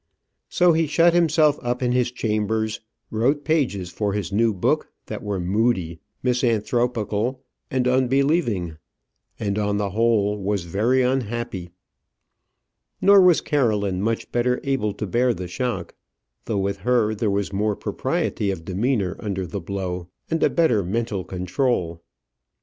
So 0.49 0.73
he 0.73 0.87
shut 0.87 1.13
himself 1.13 1.59
up 1.61 1.83
in 1.83 1.91
his 1.91 2.11
chambers; 2.11 2.79
wrote 3.11 3.43
pages 3.45 3.91
for 3.91 4.13
his 4.13 4.31
new 4.31 4.51
book 4.51 4.91
that 5.05 5.21
were 5.21 5.39
moody, 5.39 5.99
misanthropical, 6.23 7.43
and 7.69 7.87
unbelieving; 7.87 8.77
and 9.39 9.59
on 9.59 9.77
the 9.77 9.91
whole 9.91 10.39
was 10.39 10.63
very 10.63 11.03
unhappy. 11.03 11.69
Nor 12.99 13.21
was 13.21 13.41
Caroline 13.41 14.01
much 14.01 14.31
better 14.31 14.59
able 14.63 14.93
to 14.93 15.05
bear 15.05 15.35
the 15.35 15.47
shock; 15.47 15.93
though 16.45 16.57
with 16.57 16.77
her 16.77 17.13
there 17.13 17.29
was 17.29 17.53
more 17.53 17.75
propriety 17.75 18.49
of 18.49 18.65
demeanour 18.65 19.15
under 19.19 19.45
the 19.45 19.61
blow, 19.61 20.07
and 20.31 20.41
a 20.41 20.49
better 20.49 20.83
mental 20.83 21.23
control. 21.23 22.01